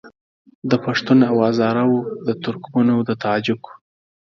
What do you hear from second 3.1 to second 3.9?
تاجکو